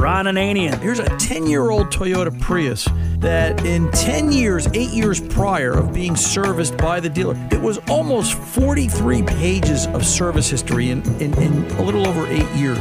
[0.00, 0.80] Ron Ananian.
[0.80, 5.92] Here's a 10 year old Toyota Prius that, in 10 years, eight years prior of
[5.92, 11.34] being serviced by the dealer, it was almost 43 pages of service history in, in,
[11.34, 12.78] in a little over eight years.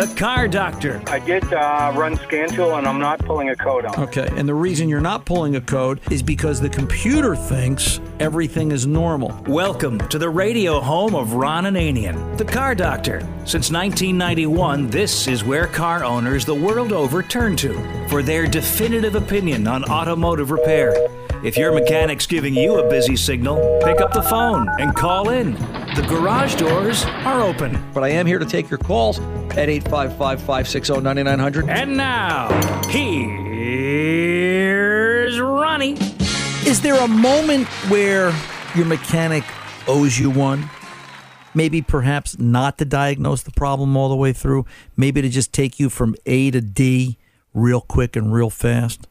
[0.00, 1.02] The Car Doctor.
[1.08, 4.04] I did uh, run Scantool and I'm not pulling a code on.
[4.04, 8.72] Okay, and the reason you're not pulling a code is because the computer thinks everything
[8.72, 9.38] is normal.
[9.46, 13.20] Welcome to the radio home of Ron Ananian, the Car Doctor.
[13.40, 19.16] Since 1991, this is where car owners the world over turn to for their definitive
[19.16, 20.94] opinion on automotive repair.
[21.44, 25.58] If your mechanic's giving you a busy signal, pick up the phone and call in.
[25.96, 27.82] The garage doors are open.
[27.92, 31.68] But I am here to take your calls at 855 560 9900.
[31.68, 32.48] And now,
[32.88, 34.20] here's
[35.40, 35.96] Ronnie.
[36.64, 38.32] Is there a moment where
[38.76, 39.42] your mechanic
[39.88, 40.70] owes you one?
[41.54, 45.80] Maybe perhaps not to diagnose the problem all the way through, maybe to just take
[45.80, 47.18] you from A to D
[47.52, 49.08] real quick and real fast.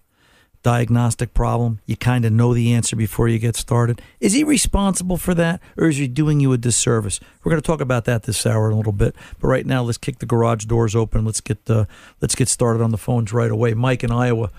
[0.61, 1.79] Diagnostic problem.
[1.85, 4.01] You kind of know the answer before you get started.
[4.19, 7.21] Is he responsible for that, or is he doing you a disservice?
[7.43, 9.15] We're going to talk about that this hour in a little bit.
[9.39, 11.23] But right now, let's kick the garage doors open.
[11.23, 11.85] Let's get uh,
[12.19, 13.73] let's get started on the phones right away.
[13.73, 14.51] Mike in Iowa,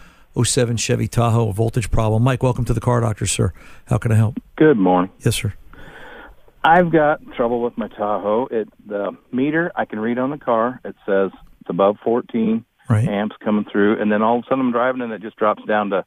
[0.42, 2.22] 07 Chevy Tahoe, voltage problem.
[2.22, 3.52] Mike, welcome to the car doctor, sir.
[3.86, 4.40] How can I help?
[4.56, 5.10] Good morning.
[5.22, 5.52] Yes, sir.
[6.64, 8.46] I've got trouble with my Tahoe.
[8.50, 10.80] It the meter I can read on the car.
[10.84, 13.06] It says it's above 14 Right.
[13.08, 15.64] amps coming through, and then all of a sudden I'm driving and it just drops
[15.64, 16.04] down to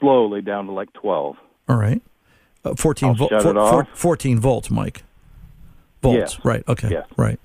[0.00, 1.36] slowly down to like 12.
[1.68, 2.00] All right.
[2.64, 3.30] Uh, 14 I'll volt.
[3.30, 3.88] shut it off.
[3.94, 5.04] 14 volts, Mike.
[6.02, 6.16] Volts.
[6.36, 6.44] Yes.
[6.44, 6.64] Right.
[6.68, 6.88] Okay.
[6.90, 7.06] Yes.
[7.16, 7.38] Right.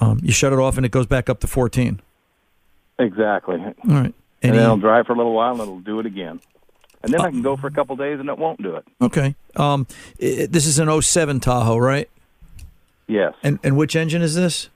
[0.00, 2.00] Um, you shut it off and it goes back up to 14.
[2.98, 3.56] Exactly.
[3.56, 4.14] All right.
[4.42, 6.40] And Any- then I'll drive for a little while and it'll do it again.
[7.02, 8.86] And then I can go for a couple days and it won't do it.
[9.00, 9.34] okay.
[9.56, 9.86] Um,
[10.22, 12.08] i- this is an 07 Tahoe, right?
[13.06, 13.34] Yes.
[13.42, 14.68] And and which engine is this?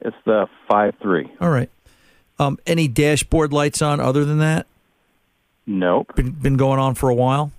[0.00, 1.30] It's the five three.
[1.40, 1.70] All right.
[2.42, 4.66] Um, any dashboard lights on other than that?
[5.66, 6.14] Nope.
[6.16, 7.52] Been been going on for a while.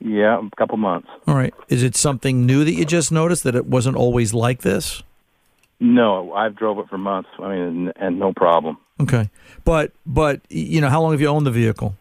[0.00, 1.08] Yeah, a couple months.
[1.26, 1.54] All right.
[1.68, 5.02] Is it something new that you just noticed that it wasn't always like this?
[5.80, 7.30] No, I've drove it for months.
[7.38, 8.76] I mean, and, and no problem.
[9.00, 9.30] Okay.
[9.64, 11.96] But but you know, how long have you owned the vehicle?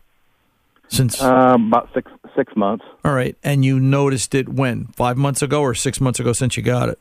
[0.89, 2.83] Since Um, about six six months.
[3.05, 3.35] All right.
[3.43, 4.87] And you noticed it when?
[4.87, 6.99] 5 months ago or 6 months ago since you got it?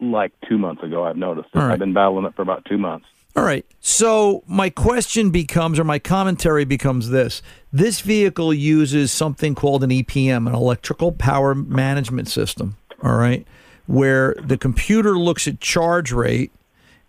[0.00, 1.58] Like two months ago, I've noticed it.
[1.58, 1.72] Right.
[1.72, 3.06] I've been battling it for about two months.
[3.34, 3.64] All right.
[3.80, 7.42] So my question becomes, or my commentary becomes this:
[7.72, 12.76] This vehicle uses something called an EPM, an electrical power management system.
[13.02, 13.46] All right,
[13.86, 16.52] where the computer looks at charge rate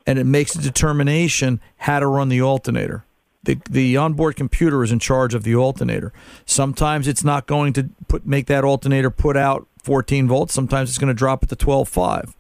[0.06, 3.06] and it makes a determination how to run the alternator.
[3.44, 6.14] The, the onboard computer is in charge of the alternator.
[6.46, 10.54] Sometimes it's not going to put make that alternator put out 14 volts.
[10.54, 12.34] Sometimes it's going to drop it to 12.5.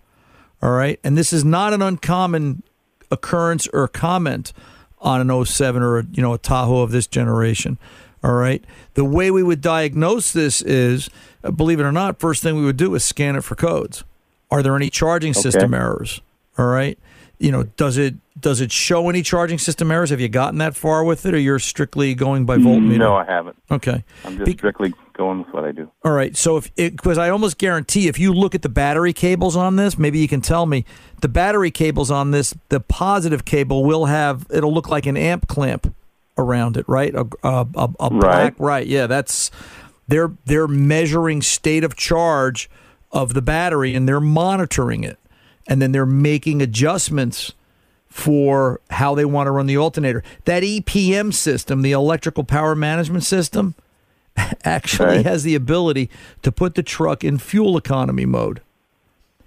[0.62, 1.00] All right.
[1.03, 2.63] And this is not an uncommon
[3.11, 4.53] occurrence or comment
[5.00, 7.77] on an 07 or a, you know a Tahoe of this generation.
[8.23, 8.63] All right.
[8.94, 11.09] The way we would diagnose this is,
[11.44, 14.05] uh, believe it or not, first thing we would do is scan it for codes.
[14.50, 16.21] Are there any charging system errors?
[16.57, 16.97] All right.
[17.39, 20.09] You know, does it does it show any charging system errors?
[20.11, 22.97] Have you gotten that far with it, or you're strictly going by voltmeter?
[22.97, 23.57] No, I haven't.
[23.69, 24.03] Okay.
[24.23, 25.89] I'm just Be- strictly going with what I do.
[26.04, 26.36] All right.
[26.36, 29.98] So if because I almost guarantee if you look at the battery cables on this,
[29.98, 30.86] maybe you can tell me
[31.21, 35.48] the battery cables on this, the positive cable will have it'll look like an amp
[35.48, 35.94] clamp
[36.38, 37.13] around it, right?
[37.13, 38.86] A, a, a, a black, right?
[38.86, 39.51] Yeah, that's
[40.07, 42.69] they're they're measuring state of charge
[43.12, 45.19] of the battery and they're monitoring it,
[45.68, 47.54] and then they're making adjustments
[48.13, 50.24] for how they want to run the alternator.
[50.45, 53.74] That EPM system, the electrical power management system,
[54.63, 55.25] actually Right.
[55.25, 56.09] has the ability
[56.41, 58.62] to put the truck in fuel economy mode.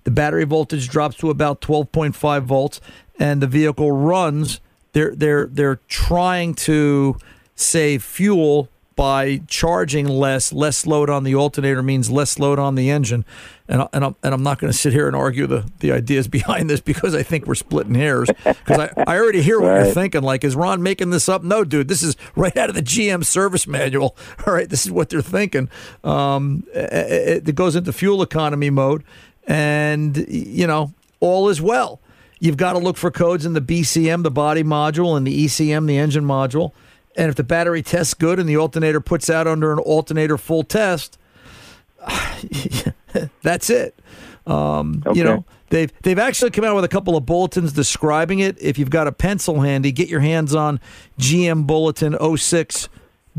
[0.05, 2.81] The battery voltage drops to about 12.5 volts,
[3.19, 4.61] and the vehicle runs.
[4.93, 7.17] They're they're they're trying to
[7.56, 10.53] save fuel by charging less.
[10.53, 13.25] Less load on the alternator means less load on the engine.
[13.69, 15.93] And, I- and, I'm, and I'm not going to sit here and argue the, the
[15.93, 18.29] ideas behind this because I think we're splitting hairs.
[18.43, 20.23] Because I, I already hear what you're thinking.
[20.23, 21.45] Like, is Ron making this up?
[21.45, 24.17] No, dude, this is right out of the GM service manual.
[24.47, 25.69] All right, this is what they're thinking.
[26.03, 29.05] Um, it, it goes into fuel economy mode,
[29.47, 32.01] and you know all is well.
[32.41, 35.87] You've got to look for codes in the BCM, the body module, and the ECM,
[35.87, 36.73] the engine module.
[37.17, 40.63] And if the battery tests good and the alternator puts out under an alternator full
[40.63, 41.19] test,
[43.43, 43.99] that's it.
[44.47, 45.19] Um, Okay.
[45.19, 48.57] You know, they've they've actually come out with a couple of bulletins describing it.
[48.61, 50.79] If you've got a pencil handy, get your hands on
[51.19, 52.89] GM Bulletin 06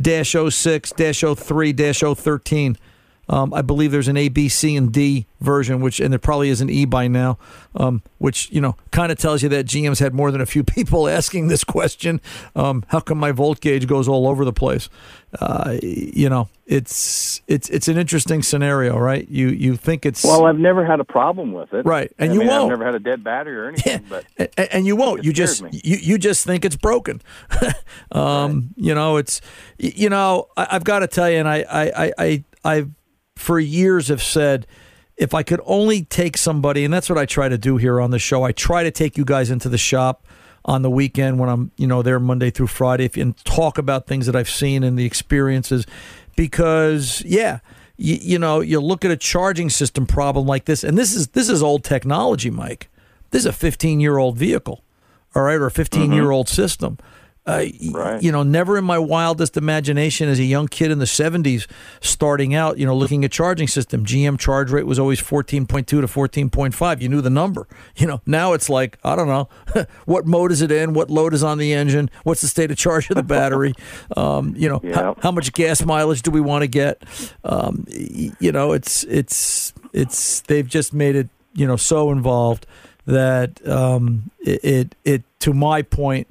[0.01, 2.77] 06 03 013.
[3.29, 6.49] Um, I believe there's an A, B, C, and D version, which and there probably
[6.49, 7.37] is an E by now,
[7.75, 10.63] um, which you know kind of tells you that GM's had more than a few
[10.75, 12.21] people asking this question.
[12.55, 14.89] Um, how come my volt gauge goes all over the place?
[15.41, 19.27] Uh, you know, it's it's it's an interesting scenario, right?
[19.29, 21.85] You you think it's Well, I've never had a problem with it.
[21.85, 22.71] Right, and I you mean, won't.
[22.71, 24.05] I've never had a dead battery or anything.
[24.09, 25.25] But and, and you won't.
[25.25, 25.69] You just me.
[25.83, 27.21] you, you just think it's broken.
[28.11, 29.41] um, You know, it's
[29.77, 32.91] you know I, I've got to tell you, and I I I I I've
[33.37, 34.67] for years have said
[35.15, 38.11] if I could only take somebody, and that's what I try to do here on
[38.11, 38.43] the show.
[38.43, 40.25] I try to take you guys into the shop
[40.63, 44.05] on the weekend when I'm you know there Monday through Friday, if, and talk about
[44.05, 45.85] things that I've seen and the experiences,
[46.35, 47.59] because yeah.
[47.99, 51.29] You, you know, you look at a charging system problem like this, and this is
[51.29, 52.89] this is old technology, Mike.
[53.31, 54.83] This is a 15 year old vehicle,
[55.33, 56.53] all right, or a 15 year old mm-hmm.
[56.53, 56.99] system.
[57.47, 58.21] Uh, Right.
[58.21, 61.65] You know, never in my wildest imagination as a young kid in the 70s
[62.01, 66.01] starting out, you know, looking at charging system, GM charge rate was always 14.2 to
[66.01, 67.01] 14.5.
[67.01, 67.67] You knew the number.
[67.95, 69.49] You know, now it's like, I don't know,
[70.05, 70.93] what mode is it in?
[70.93, 72.11] What load is on the engine?
[72.23, 73.73] What's the state of charge of the battery?
[74.15, 77.03] Um, you know, how, how much gas mileage do we want to get?
[77.43, 82.65] Um, you know, it's, it's, it's, they've just made it, you know, so involved
[83.05, 86.27] that um, it, it, it, to my point,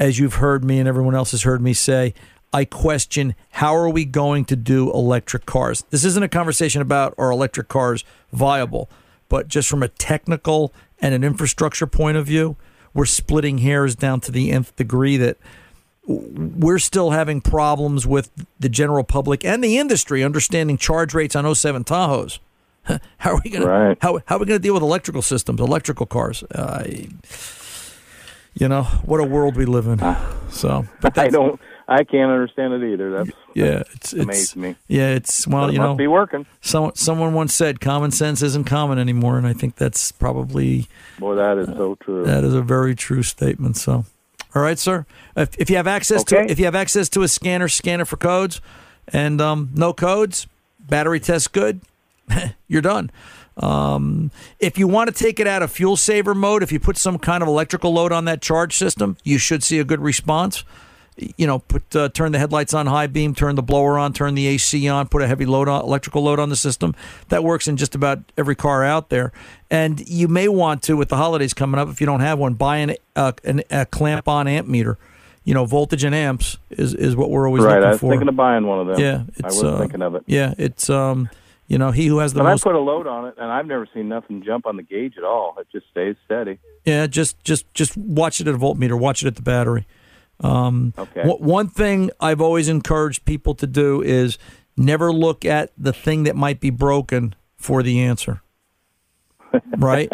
[0.00, 2.14] as you've heard me and everyone else has heard me say,
[2.52, 5.84] I question how are we going to do electric cars?
[5.90, 8.02] This isn't a conversation about are electric cars
[8.32, 8.90] viable,
[9.28, 12.56] but just from a technical and an infrastructure point of view,
[12.92, 15.36] we're splitting hairs down to the nth degree that
[16.06, 21.54] we're still having problems with the general public and the industry understanding charge rates on
[21.54, 22.40] 07 Tahoes.
[23.18, 24.00] How are we going Right.
[24.00, 26.42] to how, how are we going to deal with electrical systems, electrical cars?
[26.44, 26.84] Uh,
[28.54, 29.98] you know what a world we live in.
[30.50, 31.60] So, but I don't.
[31.88, 33.10] I can't understand it either.
[33.10, 34.76] That's yeah, it's it's amazed me.
[34.86, 36.46] yeah, it's well, But it you must know, be working.
[36.60, 40.86] someone someone once said common sense isn't common anymore, and I think that's probably
[41.18, 42.24] Boy, that is so true.
[42.24, 43.76] that is a very true statement.
[43.76, 44.04] So,
[44.54, 45.04] all right, sir.
[45.36, 48.16] If, if you have access to if you have access to a scanner, scanner for
[48.16, 48.60] codes,
[49.08, 50.46] and um, no codes,
[50.78, 51.80] battery test good,
[52.68, 53.10] you're done.
[53.60, 56.96] Um, if you want to take it out of fuel saver mode, if you put
[56.96, 60.64] some kind of electrical load on that charge system, you should see a good response.
[61.36, 64.34] You know, put uh, turn the headlights on high beam, turn the blower on, turn
[64.34, 66.94] the AC on, put a heavy load on, electrical load on the system.
[67.28, 69.30] That works in just about every car out there.
[69.70, 72.54] And you may want to, with the holidays coming up, if you don't have one,
[72.54, 74.96] buy an, uh, an a clamp on amp meter.
[75.44, 77.74] You know, voltage and amps is, is what we're always right.
[77.74, 78.10] looking I was for.
[78.10, 79.00] thinking of buying one of them.
[79.00, 80.22] yeah, I it's was uh, thinking of it.
[80.26, 81.28] Yeah, it's um,
[81.70, 83.50] you know, he who has the But most I put a load on it, and
[83.50, 85.54] I've never seen nothing jump on the gauge at all.
[85.58, 86.58] It just stays steady.
[86.84, 88.98] Yeah, just just just watch it at a voltmeter.
[88.98, 89.86] Watch it at the battery.
[90.40, 91.22] Um, Okay.
[91.22, 94.36] one- One thing I've always encouraged people to do is
[94.76, 98.42] never look at the thing that might be broken for the answer.
[99.78, 100.10] right?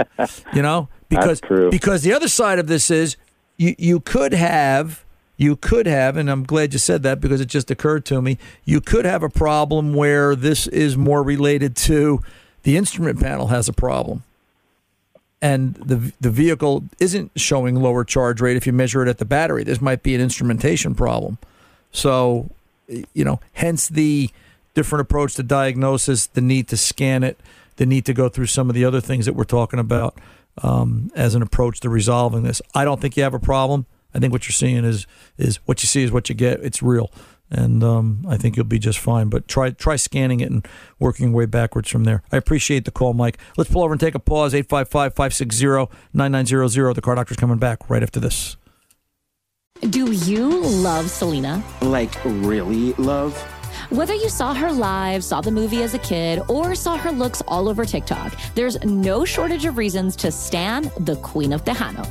[0.52, 1.70] You know, because true.
[1.70, 3.16] because the other side of this is
[3.56, 5.05] you you could have
[5.36, 8.38] you could have, and I'm glad you said that because it just occurred to me,
[8.64, 12.22] you could have a problem where this is more related to
[12.62, 14.22] the instrument panel has a problem.
[15.42, 19.26] And the the vehicle isn't showing lower charge rate if you measure it at the
[19.26, 19.62] battery.
[19.64, 21.36] This might be an instrumentation problem.
[21.92, 22.50] So,
[22.88, 24.30] you know, hence the
[24.74, 27.38] different approach to diagnosis, the need to scan it,
[27.76, 30.18] the need to go through some of the other things that we're talking about
[30.62, 32.62] um, as an approach to resolving this.
[32.74, 33.86] I don't think you have a problem.
[34.16, 35.06] I think what you're seeing is
[35.36, 36.60] is what you see is what you get.
[36.60, 37.12] It's real,
[37.50, 39.28] and um, I think you'll be just fine.
[39.28, 40.66] But try try scanning it and
[40.98, 42.22] working your way backwards from there.
[42.32, 43.36] I appreciate the call, Mike.
[43.58, 44.54] Let's pull over and take a pause.
[44.54, 46.94] 855-560-9900.
[46.94, 48.56] The car doctor's coming back right after this.
[49.90, 51.62] Do you love Selena?
[51.82, 53.38] Like, really love?
[53.90, 57.42] Whether you saw her live, saw the movie as a kid, or saw her looks
[57.46, 62.10] all over TikTok, there's no shortage of reasons to stan the Queen of Tejano.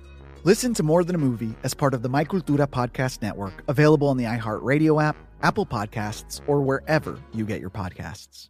[0.43, 4.07] Listen to More Than a Movie as part of the My Cultura Podcast Network, available
[4.07, 8.49] on the iHeartRadio app, Apple Podcasts, or wherever you get your podcasts.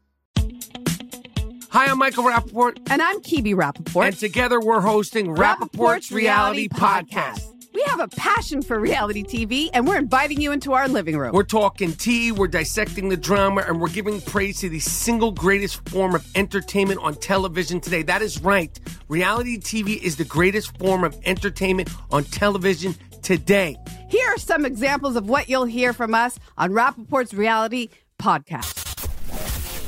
[1.70, 2.78] Hi, I'm Michael Rappaport.
[2.90, 4.08] And I'm Kibi Rappaport.
[4.08, 7.52] And together we're hosting Rappaport's Reality Podcast.
[7.74, 11.34] We have a passion for reality TV, and we're inviting you into our living room.
[11.34, 15.88] We're talking tea, we're dissecting the drama, and we're giving praise to the single greatest
[15.90, 18.04] form of entertainment on television today.
[18.04, 18.78] That is right.
[19.12, 23.76] Reality TV is the greatest form of entertainment on television today.
[24.08, 29.10] Here are some examples of what you'll hear from us on Rappaport's Reality Podcast.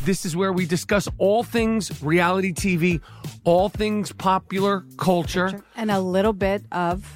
[0.04, 3.00] This is where we discuss all things reality TV,
[3.46, 5.64] all things popular culture.
[5.78, 7.10] And a little bit of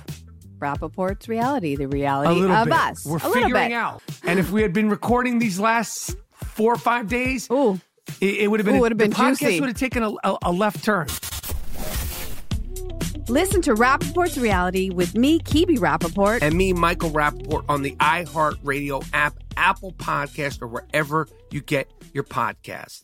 [0.59, 2.73] Rappaport's reality, the reality of bit.
[2.73, 3.05] us.
[3.05, 4.01] We're a little figuring out.
[4.23, 7.81] And if we had been recording these last four or five days, Ooh.
[8.21, 10.37] it, it would have been, Ooh, would've been the podcast would have taken a, a,
[10.43, 11.07] a left turn.
[13.29, 16.39] Listen to Rappaport's reality with me, Kibi Rappaport.
[16.41, 22.23] and me, Michael Rappaport, on the iHeartRadio app, Apple Podcast, or wherever you get your
[22.23, 23.03] podcast.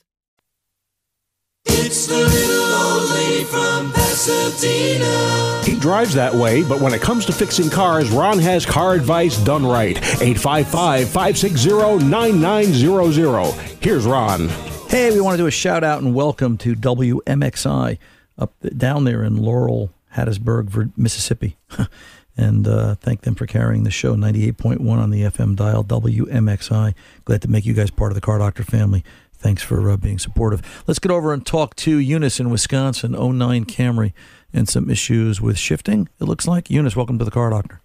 [1.65, 5.61] It's the little old lady from Pasadena.
[5.65, 9.37] He drives that way, but when it comes to fixing cars, Ron has car advice
[9.43, 9.97] done right.
[9.97, 13.53] 855 560 9900.
[13.81, 14.47] Here's Ron.
[14.87, 17.97] Hey, we want to do a shout out and welcome to WMXI
[18.37, 21.57] up down there in Laurel, Hattiesburg, Mississippi.
[22.37, 26.93] and uh, thank them for carrying the show 98.1 on the FM dial WMXI.
[27.25, 29.03] Glad to make you guys part of the Car Doctor family.
[29.33, 30.83] Thanks for uh, being supportive.
[30.87, 34.13] Let's get over and talk to Eunice in Wisconsin, 09 Camry,
[34.53, 36.69] and some issues with shifting, it looks like.
[36.69, 37.81] Eunice, welcome to the Car Doctor.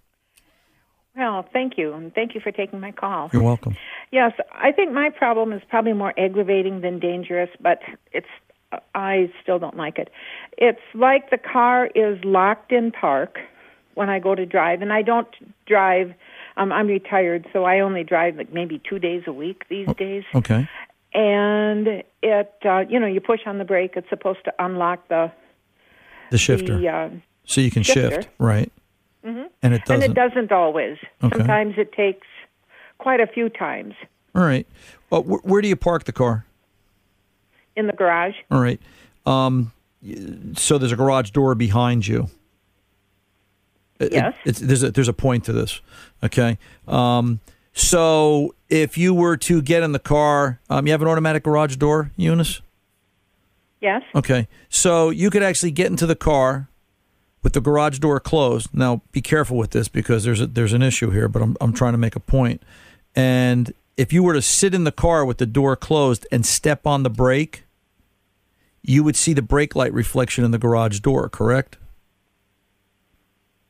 [1.17, 3.29] Well, thank you, and thank you for taking my call.
[3.33, 3.77] You're welcome.
[4.13, 7.81] Yes, I think my problem is probably more aggravating than dangerous, but
[8.13, 8.29] it's
[8.95, 10.11] I still don't like it.
[10.57, 13.39] It's like the car is locked in park
[13.95, 15.29] when I go to drive, and I don't
[15.67, 16.15] drive.
[16.57, 20.25] Um, I'm retired, so I only drive like maybe two days a week these days.
[20.35, 20.69] Okay.
[21.15, 23.93] And it, uh, you know, you push on the brake.
[23.97, 25.33] It's supposed to unlock the
[26.31, 26.79] The shifter.
[26.79, 27.09] The, uh,
[27.45, 28.23] so you can shifter.
[28.23, 28.71] shift, right?
[29.25, 29.47] Mm-hmm.
[29.63, 30.03] And it doesn't.
[30.03, 30.99] And it doesn't always.
[31.25, 31.39] Okay.
[31.39, 32.27] Sometimes it takes
[32.99, 33.95] quite a few times.
[34.35, 34.67] All right.
[35.11, 36.45] Well, wh- where do you park the car?
[37.79, 38.35] In the garage.
[38.51, 38.81] All right.
[39.25, 39.73] Um,
[40.57, 42.29] so there's a garage door behind you.
[44.01, 44.35] It- Yes.
[44.45, 45.81] it's, there's a there's a point to this.
[46.23, 46.59] Okay.
[46.87, 47.41] Um,
[47.73, 51.77] so if you were to get in the car, um, you have an automatic garage
[51.77, 52.61] door, Eunice.
[53.81, 54.03] Yes.
[54.15, 54.49] Okay.
[54.69, 56.69] So you could actually get into the car
[57.43, 58.71] with the garage door closed.
[58.75, 61.73] Now, be careful with this because there's a, there's an issue here, but I'm I'm
[61.73, 62.63] trying to make a point.
[63.17, 66.87] And if you were to sit in the car with the door closed and step
[66.87, 67.65] on the brake,
[68.89, 71.77] you would see the brake light reflection in the garage door, correct?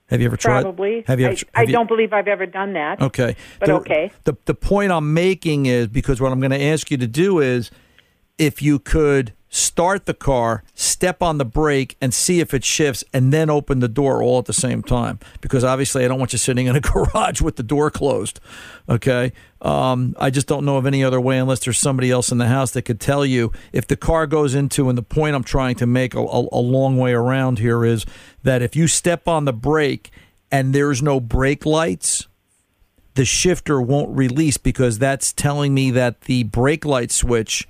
[0.07, 0.63] Have you ever tried?
[0.63, 1.05] Probably.
[1.07, 1.37] Have you ever?
[1.55, 3.01] I have you- don't believe I've ever done that.
[3.03, 3.37] Okay.
[3.59, 4.11] But the, okay.
[4.25, 7.41] The the point I'm making is because what I'm going to ask you to do
[7.41, 7.71] is
[8.39, 13.05] if you could start the car, step on the brake and see if it shifts
[13.13, 16.33] and then open the door all at the same time because obviously I don't want
[16.33, 18.41] you sitting in a garage with the door closed.
[18.89, 19.33] Okay?
[19.63, 22.49] Um, I just don't know of any other way unless there's somebody else in the
[22.49, 25.77] house that could tell you if the car goes into and the point I'm trying
[25.77, 28.05] to make a, a, a long way around here is
[28.43, 30.11] that if you step on the brake
[30.51, 32.29] and there's no brake lights,
[33.15, 37.67] the shifter won't release because that's telling me that the brake light switch,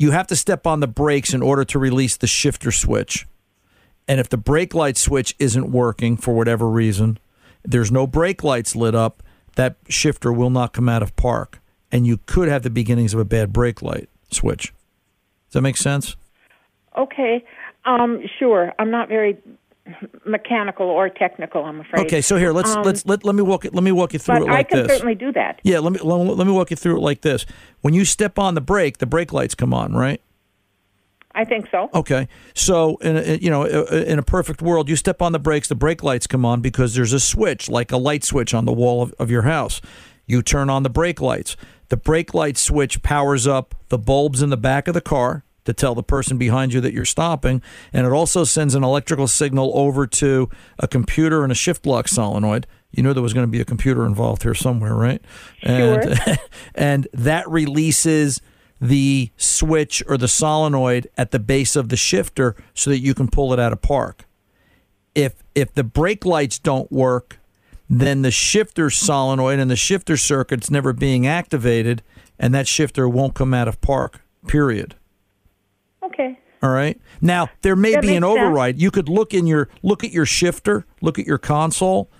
[0.00, 3.28] you have to step on the brakes in order to release the shifter switch.
[4.08, 7.18] And if the brake light switch isn't working for whatever reason,
[7.62, 9.22] there's no brake lights lit up,
[9.56, 11.60] that shifter will not come out of park.
[11.92, 14.72] And you could have the beginnings of a bad brake light switch.
[15.48, 16.16] Does that make sense?
[16.96, 17.44] Okay.
[17.84, 18.72] Um, sure.
[18.78, 19.36] I'm not very
[20.26, 21.64] mechanical or technical.
[21.64, 22.06] I'm afraid.
[22.06, 24.18] Okay, so here let's Um, let's let, let me walk it let me walk you
[24.18, 24.78] through it like this.
[24.78, 24.96] I can this.
[24.96, 25.60] certainly do that.
[25.62, 27.46] Yeah, let me let, me- let me walk you through it like this.
[27.80, 30.20] When you step on the brake, the brake lights come on, right?
[31.32, 31.88] I think so.
[31.94, 35.68] Okay, so in a, you know in a perfect world, you step on the brakes,
[35.68, 38.72] the brake lights come on because there's a switch, like a light switch on the
[38.72, 39.80] wall of, of your house.
[40.26, 41.56] You turn on the brake lights.
[41.88, 45.74] The brake light switch powers up the bulbs in the back of the car to
[45.74, 47.62] tell the person behind you that you're stopping,
[47.92, 52.08] and it also sends an electrical signal over to a computer and a shift lock
[52.08, 52.66] solenoid.
[52.90, 55.22] You knew there was going to be a computer involved here somewhere, right?
[55.62, 56.18] And
[56.74, 58.40] and that releases
[58.80, 63.28] the switch or the solenoid at the base of the shifter so that you can
[63.28, 64.26] pull it out of park.
[65.14, 67.38] If if the brake lights don't work,
[67.88, 72.02] then the shifter solenoid and the shifter circuit's never being activated
[72.38, 74.22] and that shifter won't come out of park.
[74.46, 74.96] Period.
[76.12, 76.38] Okay.
[76.62, 77.00] All right.
[77.20, 78.40] Now there may That be an makes sense.
[78.46, 78.80] override.
[78.80, 82.10] You could look in your look at your shifter, look at your console.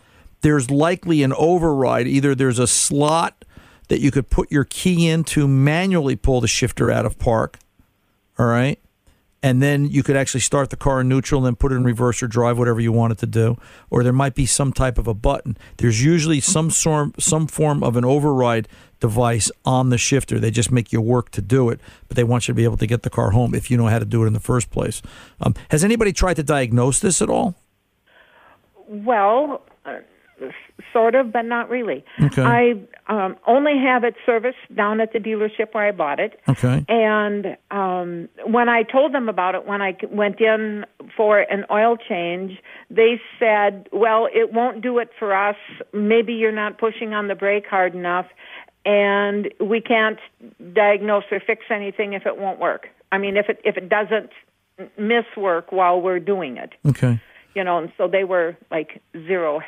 [0.42, 2.06] There's likely an override.
[2.06, 3.44] Either there's a slot
[3.88, 7.58] that you could put your key in to manually pull the shifter out of park.
[8.38, 8.78] All right.
[9.42, 11.84] And then you could actually start the car in neutral and then put it in
[11.84, 13.56] reverse or drive whatever you want it to do.
[13.88, 15.56] Or there might be some type of a button.
[15.78, 18.68] There's usually some form, some form of an override
[19.00, 20.38] device on the shifter.
[20.38, 22.76] They just make you work to do it, but they want you to be able
[22.76, 24.70] to get the car home if you know how to do it in the first
[24.70, 25.00] place.
[25.40, 27.54] Um, has anybody tried to diagnose this at all?
[28.86, 29.62] Well,
[30.92, 32.04] sort of, but not really.
[32.22, 32.42] Okay.
[32.42, 32.74] I
[33.08, 36.40] um, only have it serviced down at the dealership where I bought it.
[36.48, 36.84] Okay.
[36.88, 40.84] And um, when I told them about it, when I went in
[41.16, 45.56] for an oil change, they said, "Well, it won't do it for us.
[45.92, 48.26] Maybe you're not pushing on the brake hard enough,
[48.84, 50.18] and we can't
[50.72, 52.88] diagnose or fix anything if it won't work.
[53.12, 54.30] I mean, if it if it doesn't
[54.96, 57.20] miss work while we're doing it." Okay.
[57.54, 59.60] you know, and so they were like zero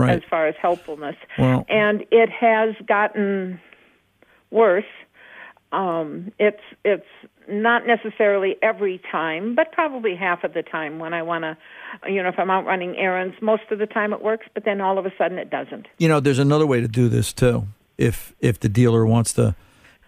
[0.00, 0.16] Right.
[0.16, 1.16] as far as helpfulness.
[1.38, 3.60] Well- and it has gotten
[4.50, 4.84] worse.
[5.72, 7.06] Um, it's it's
[7.48, 11.56] not necessarily every time, but probably half of the time when I want to,
[12.10, 14.80] you know, if I'm out running errands, most of the time it works, but then
[14.80, 15.86] all of a sudden it doesn't.
[15.98, 17.66] You know, there's another way to do this too.
[17.96, 19.54] If if the dealer wants to,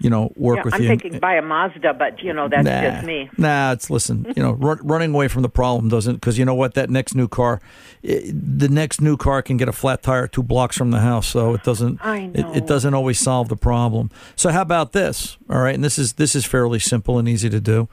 [0.00, 0.88] you know, work yeah, with I'm you.
[0.88, 3.30] thinking buy a Mazda, but you know that's nah, just me.
[3.36, 4.32] Nah, it's listen.
[4.34, 6.74] You know, run, running away from the problem doesn't because you know what?
[6.74, 7.60] That next new car,
[8.02, 11.26] i the next new car can get a flat tire two blocks from the house,
[11.26, 12.04] so it doesn't.
[12.04, 14.10] I It, it doesn't always solve the problem.
[14.36, 15.36] So how about this?
[15.50, 17.88] All right, and this is this is fairly simple and easy to do.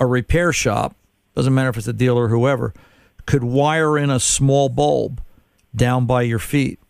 [0.00, 0.96] A repair shop
[1.36, 2.74] doesn't matter if it's a dealer or whoever
[3.26, 5.22] could wire in a small bulb
[5.74, 6.80] down by your feet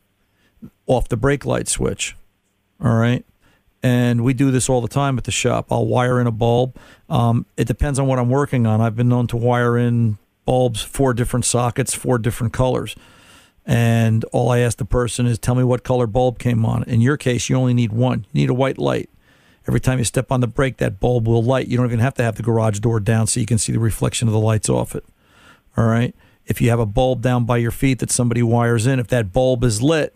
[0.87, 2.17] off the brake light switch.
[2.83, 3.25] All right.
[3.83, 5.73] And we do this all the time at the shop.
[5.73, 6.77] I'll wire in a bulb.
[7.09, 8.81] Um, it depends on what I'm working on.
[8.81, 12.95] I've been known to wire in bulbs, four different sockets, four different colors.
[13.67, 16.85] And all I ask the person is, tell me what color bulb came on.
[16.85, 18.27] In your case, you only need one.
[18.33, 19.09] You need a white light.
[19.69, 21.69] Every time you step on the brake, that bulb will light.
[21.69, 23.79] You don't even have to have the garage door down so you can see the
[23.79, 25.05] reflection of the lights off it.
[25.77, 26.15] All right.
[26.47, 29.33] If you have a bulb down by your feet that somebody wires in, if that
[29.33, 30.15] bulb is lit,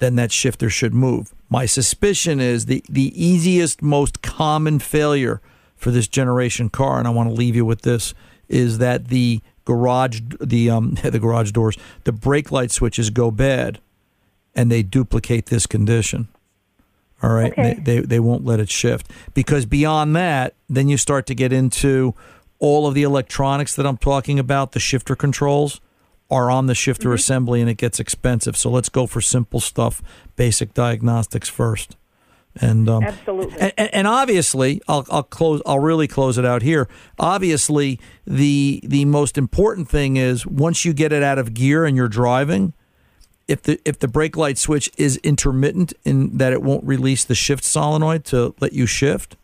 [0.00, 1.32] then that shifter should move.
[1.52, 5.42] My suspicion is the, the easiest, most common failure
[5.76, 8.14] for this generation car, and I want to leave you with this:
[8.48, 13.80] is that the garage, the um, the garage doors, the brake light switches go bad,
[14.54, 16.28] and they duplicate this condition.
[17.22, 17.74] All right, Okay.
[17.74, 21.52] they, they they won't let it shift because beyond that, then you start to get
[21.52, 22.14] into
[22.60, 24.72] all of the electronics that I'm talking about.
[24.72, 25.82] The shifter controls
[26.32, 28.56] are on the shifter assembly, and it gets expensive.
[28.56, 30.02] So let's go for simple stuff,
[30.34, 31.96] basic diagnostics first.
[32.56, 33.58] And um, Absolutely.
[33.60, 35.62] and, and- and obviously, I'll, I'll close.
[35.64, 36.88] I'll really close it out here.
[37.18, 41.96] Obviously, the the most important thing is once you get it out of gear and
[41.96, 42.74] you're driving,
[43.48, 47.34] if the if the brake light switch is intermittent in that it won't release the
[47.34, 49.36] shift solenoid to let you shift,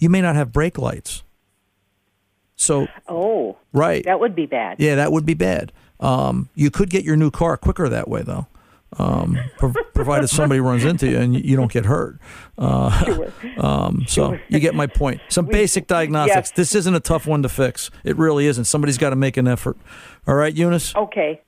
[0.00, 1.22] you may not have brake lights.
[2.56, 4.76] So Oh, right, that would be bad.
[4.80, 5.72] yeah, that would be bad.
[6.00, 8.46] Um, you could get your new car quicker that way, though,
[8.98, 12.18] um, prov- provided somebody runs into you and you- don't get hurt.
[12.58, 15.20] Uh, um, so you get my point.
[15.28, 16.50] Some basic diagnostics.
[16.50, 16.56] yes.
[16.56, 17.90] This isn't a tough one to fix.
[18.02, 18.64] It really isn't.
[18.64, 19.76] Somebody's got to make an effort.
[20.26, 20.94] All right, Eunice.
[20.96, 21.40] Okay.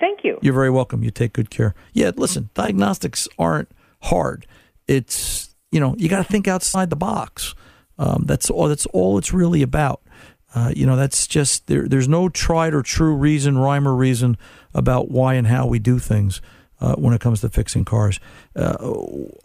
[0.00, 0.38] Thank you.
[0.42, 1.04] You're very welcome.
[1.04, 1.74] You take good care.
[1.92, 3.70] Yeah, listen, diagnostics aren't
[4.02, 4.46] hard.
[4.88, 7.54] It's you know you got to think outside the box.
[7.98, 8.66] Um, that's all.
[8.68, 10.02] That's all it's really about.
[10.54, 11.88] Uh, you know, that's just there.
[11.88, 14.36] There's no tried or true reason, rhyme or reason
[14.74, 16.40] about why and how we do things
[16.82, 18.18] uh, when it comes to fixing cars.
[18.56, 18.76] Uh,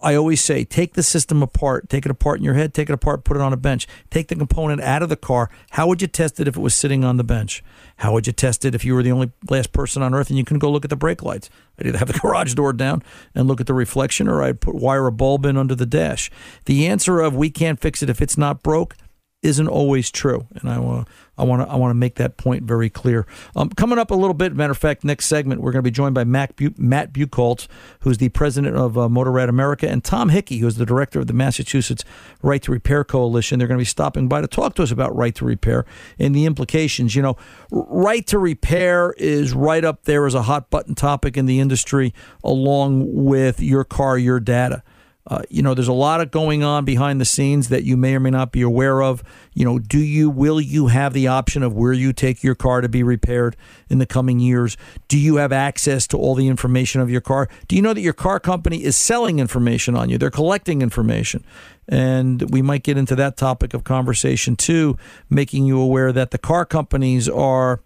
[0.02, 2.94] I always say, take the system apart, take it apart in your head, take it
[2.94, 5.52] apart, put it on a bench, take the component out of the car.
[5.72, 7.64] How would you test it if it was sitting on the bench?
[7.98, 10.38] How would you test it if you were the only last person on earth and
[10.38, 11.50] you couldn't go look at the brake lights?
[11.80, 13.04] I'd either have the garage door down
[13.36, 16.32] and look at the reflection, or I'd put wire a bulb in under the dash.
[16.66, 18.96] The answer of we can't fix it if it's not broke
[19.44, 22.64] isn't always true, and I want I want to I want to make that point
[22.64, 23.28] very clear.
[23.56, 25.92] Um, coming up a little bit, matter of fact, next segment we're going to be
[25.92, 27.68] joined by Mac Bu- Matt Buchholz,
[28.00, 31.34] who's the president of uh, Motorad America, and Tom Hickey, who's the director of the
[31.34, 32.04] Massachusetts
[32.42, 33.60] Right to Repair Coalition.
[33.60, 35.86] They're going to be stopping by to talk to us about right to repair
[36.18, 37.16] and the implications.
[37.16, 37.38] You know,
[37.70, 42.12] right to repair is right up there as a hot button topic in the industry,
[42.44, 44.82] along with your car, your data.
[45.28, 48.16] Uh, you know, there's a lot of going on behind the scenes that you may
[48.16, 49.22] or may not be aware of.
[49.54, 52.80] You know, do you, will you have the option of where you take your car
[52.80, 53.58] to be repaired
[53.90, 54.78] in the coming years?
[55.10, 57.50] Do you have access to all the information of your car?
[57.68, 60.18] Do you know that your car company is selling information on you?
[60.18, 61.44] They're collecting information.
[61.90, 64.98] And we might get into that topic of conversation too,
[65.30, 67.82] making you aware that the car companies are,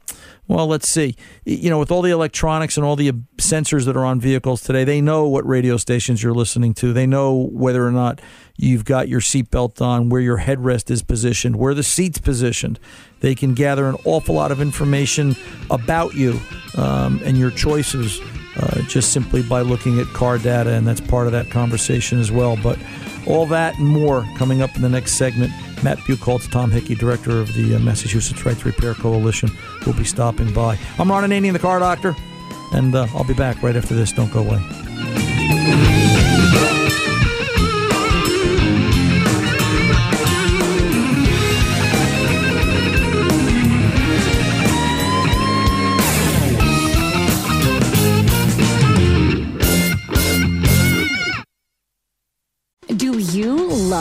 [0.51, 4.03] well, let's see, you know, with all the electronics and all the sensors that are
[4.03, 6.91] on vehicles today, they know what radio stations you're listening to.
[6.91, 8.19] They know whether or not
[8.57, 12.81] you've got your seatbelt on, where your headrest is positioned, where the seat's positioned.
[13.21, 15.37] They can gather an awful lot of information
[15.69, 16.37] about you
[16.77, 18.19] um, and your choices
[18.57, 22.29] uh, just simply by looking at car data, and that's part of that conversation as
[22.29, 22.57] well.
[22.61, 22.77] But
[23.27, 25.51] all that and more coming up in the next segment.
[25.84, 29.49] Matt Buchholz, Tom Hickey, director of the uh, Massachusetts Rights Repair Coalition,
[29.86, 30.77] will be stopping by.
[30.99, 32.15] I'm Ron Ananian, the car doctor,
[32.73, 34.12] and uh, I'll be back right after this.
[34.12, 35.30] Don't go away.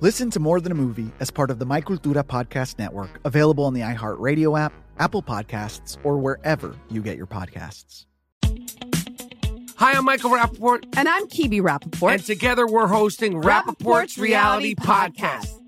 [0.00, 3.64] Listen to More Than a Movie as part of the My Cultura Podcast Network, available
[3.64, 8.04] on the iHeartRadio app, Apple Podcasts, or wherever you get your podcasts.
[9.76, 10.84] Hi, I'm Michael Rappaport.
[10.96, 12.12] And I'm Kibi Rappaport.
[12.12, 15.67] And together we're hosting Rappaport's, Reality Podcast.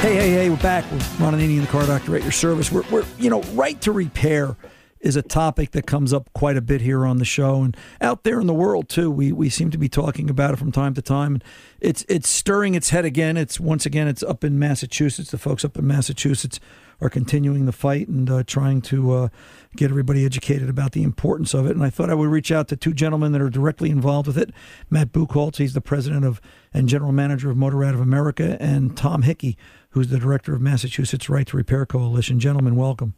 [0.00, 0.84] Hey, hey, hey, we're back.
[0.92, 2.70] We're Ron Ananian, the car doctor at your service.
[2.70, 4.56] We're, we're, you know, right to repair
[5.00, 8.22] is a topic that comes up quite a bit here on the show and out
[8.22, 9.10] there in the world too.
[9.10, 11.34] We we seem to be talking about it from time to time.
[11.34, 11.44] And
[11.80, 13.36] it's it's stirring its head again.
[13.36, 15.32] It's once again it's up in Massachusetts.
[15.32, 16.60] The folks up in Massachusetts
[17.00, 19.28] are continuing the fight and uh, trying to uh,
[19.76, 21.72] get everybody educated about the importance of it.
[21.72, 24.38] And I thought I would reach out to two gentlemen that are directly involved with
[24.38, 24.50] it.
[24.90, 26.40] Matt Buchholz, he's the president of
[26.74, 29.56] and general manager of Motorad of America, and Tom Hickey,
[29.98, 32.38] who's the director of Massachusetts Right to Repair Coalition.
[32.38, 33.14] Gentlemen, welcome.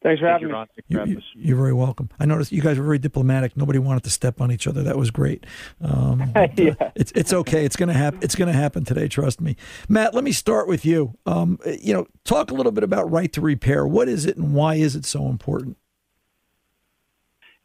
[0.00, 0.64] Thanks for having me.
[0.86, 2.08] You, you, are very welcome.
[2.20, 3.56] I noticed you guys were very diplomatic.
[3.56, 4.84] Nobody wanted to step on each other.
[4.84, 5.44] That was great.
[5.80, 7.64] Um, but, uh, it's it's okay.
[7.64, 8.20] It's gonna happen.
[8.22, 9.08] It's gonna happen today.
[9.08, 9.56] Trust me,
[9.88, 10.14] Matt.
[10.14, 11.16] Let me start with you.
[11.26, 13.84] Um, you know, talk a little bit about right to repair.
[13.86, 15.76] What is it, and why is it so important?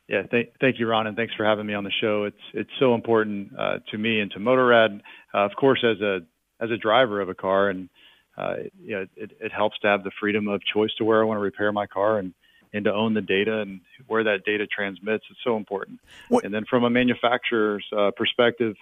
[0.07, 2.23] Yeah, th- thank you, Ron, and thanks for having me on the show.
[2.23, 5.01] It's it's so important uh, to me and to Motorad,
[5.33, 6.19] uh, of course, as a
[6.59, 7.89] as a driver of a car, and
[8.37, 11.25] uh, you know, it, it helps to have the freedom of choice to where I
[11.25, 12.33] want to repair my car and
[12.73, 15.23] and to own the data and where that data transmits.
[15.31, 15.99] It's so important.
[16.27, 16.43] What?
[16.43, 18.75] And then from a manufacturer's uh, perspective,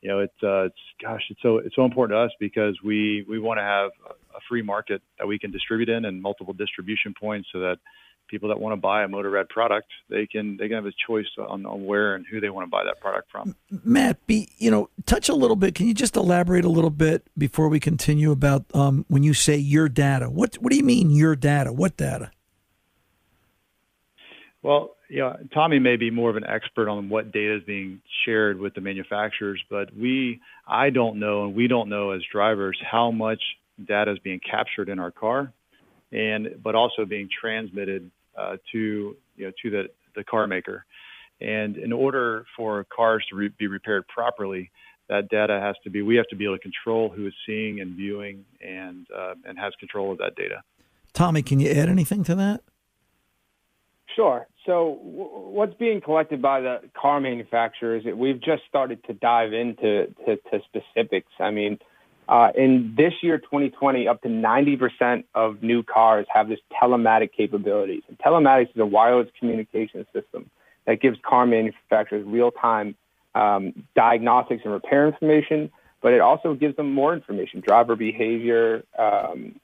[0.00, 3.24] you know, it's uh, it's gosh, it's so it's so important to us because we
[3.28, 3.90] we want to have
[4.34, 7.78] a free market that we can distribute in and multiple distribution points so that
[8.34, 11.26] people that want to buy a Motorad product, they can they can have a choice
[11.38, 13.54] on, on where and who they want to buy that product from.
[13.84, 15.76] Matt, be you know, touch a little bit.
[15.76, 19.56] Can you just elaborate a little bit before we continue about um, when you say
[19.56, 20.28] your data?
[20.28, 21.72] What what do you mean your data?
[21.72, 22.32] What data?
[24.62, 28.58] Well, yeah, Tommy may be more of an expert on what data is being shared
[28.58, 33.10] with the manufacturers, but we, I don't know, and we don't know as drivers how
[33.10, 33.40] much
[33.86, 35.52] data is being captured in our car,
[36.12, 39.84] and but also being transmitted uh, to you know to the
[40.16, 40.84] the car maker.
[41.40, 44.70] And in order for cars to re- be repaired properly,
[45.08, 47.80] that data has to be we have to be able to control who is seeing
[47.80, 50.62] and viewing and uh, and has control of that data.
[51.12, 52.62] Tommy, can you add anything to that?
[54.16, 54.46] Sure.
[54.66, 60.06] So w- what's being collected by the car manufacturers, we've just started to dive into
[60.26, 61.32] to, to specifics.
[61.38, 61.78] I mean,
[62.28, 68.02] uh, in this year, 2020, up to 90% of new cars have this telematic capabilities.
[68.08, 70.50] And telematics is a wireless communication system
[70.86, 72.94] that gives car manufacturers real-time
[73.34, 79.58] um, diagnostics and repair information, but it also gives them more information, driver behavior, um,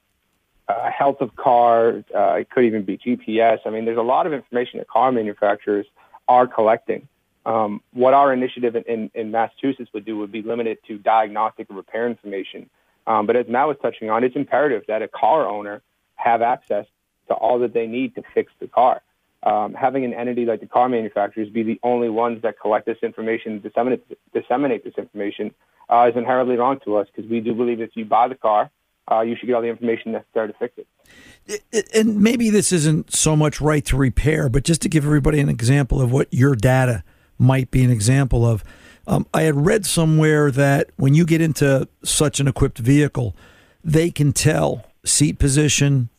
[0.67, 2.03] uh, health of car.
[2.15, 3.59] Uh, it could even be GPS.
[3.65, 5.85] I mean, there's a lot of information that car manufacturers
[6.27, 7.07] are collecting.
[7.45, 11.67] Um, what our initiative in, in, in, Massachusetts would do would be limited to diagnostic
[11.71, 12.69] repair information.
[13.07, 15.81] Um, but as Matt was touching on, it's imperative that a car owner
[16.15, 16.85] have access
[17.29, 19.01] to all that they need to fix the car.
[19.43, 22.99] Um, having an entity like the car manufacturers be the only ones that collect this
[23.01, 25.51] information, disseminate, disseminate this information,
[25.89, 28.69] uh, is inherently wrong to us because we do believe if you buy the car,
[29.11, 31.87] uh, you should get all the information necessary to fix it.
[31.93, 35.49] And maybe this isn't so much right to repair, but just to give everybody an
[35.49, 37.03] example of what your data
[37.41, 38.63] might be an example of.
[39.07, 43.35] Um, I had read somewhere that when you get into such an equipped vehicle,
[43.83, 46.09] they can tell seat position,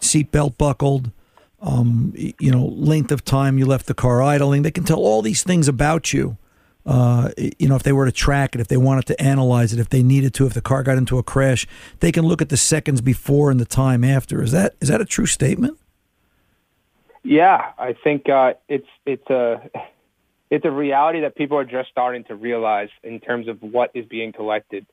[0.00, 1.10] seat belt buckled,
[1.60, 4.62] um, you know, length of time you left the car idling.
[4.62, 6.36] They can tell all these things about you
[6.86, 9.80] Uh, you know, if they were to track it, if they wanted to analyze it,
[9.80, 11.66] if they needed to, if the car got into a crash,
[11.98, 14.40] they can look at the seconds before and the time after.
[14.40, 15.76] Is that is that a true statement?
[17.24, 19.68] Yeah, I think uh, it's it's a
[20.50, 24.06] it's a reality that people are just starting to realize in terms of what is
[24.06, 24.86] being collected.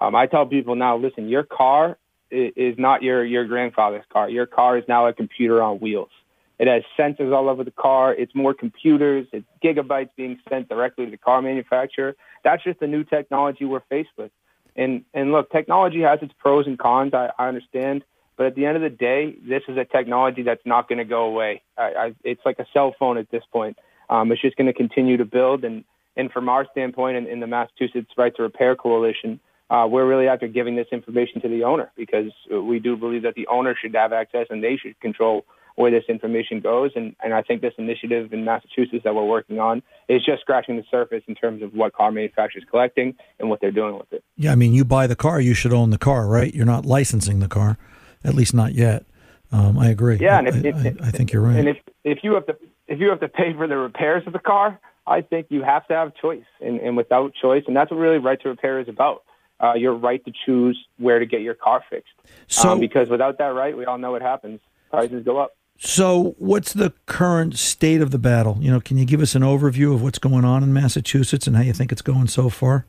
[0.00, 1.98] Um, I tell people now, listen, your car
[2.30, 4.28] is not your your grandfather's car.
[4.28, 6.10] Your car is now a computer on wheels.
[6.58, 8.14] It has sensors all over the car.
[8.14, 9.26] It's more computers.
[9.32, 12.14] It's gigabytes being sent directly to the car manufacturer.
[12.44, 14.30] That's just the new technology we're faced with.
[14.76, 17.12] And and look, technology has its pros and cons.
[17.14, 18.04] I, I understand,
[18.36, 21.04] but at the end of the day, this is a technology that's not going to
[21.04, 21.62] go away.
[21.76, 23.76] I, I, it's like a cell phone at this point.
[24.12, 25.64] Um, it's just going to continue to build.
[25.64, 25.84] And
[26.16, 30.28] and from our standpoint, in, in the Massachusetts Right to Repair Coalition, uh, we're really
[30.28, 33.94] after giving this information to the owner because we do believe that the owner should
[33.94, 35.46] have access and they should control
[35.76, 36.90] where this information goes.
[36.94, 40.76] And, and I think this initiative in Massachusetts that we're working on is just scratching
[40.76, 44.22] the surface in terms of what car manufacturers collecting and what they're doing with it.
[44.36, 46.54] Yeah, I mean, you buy the car, you should own the car, right?
[46.54, 47.78] You're not licensing the car,
[48.22, 49.06] at least not yet.
[49.50, 50.18] Um, I agree.
[50.18, 51.56] Yeah, and I, if, if, I, I think you're right.
[51.56, 54.32] And if if you have to if you have to pay for the repairs of
[54.32, 56.44] the car, I think you have to have choice.
[56.60, 59.24] And, and without choice, and that's what really right to repair is about.
[59.60, 62.12] Uh, your right to choose where to get your car fixed.
[62.48, 64.60] So- um, because without that right, we all know what happens.
[64.90, 65.56] Prices go up.
[65.78, 68.58] So, what's the current state of the battle?
[68.60, 71.56] You know, can you give us an overview of what's going on in Massachusetts and
[71.56, 72.86] how you think it's going so far?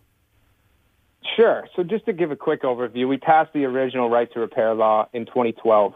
[1.36, 1.68] Sure.
[1.76, 5.08] So just to give a quick overview, we passed the original right to repair law
[5.14, 5.94] in 2012.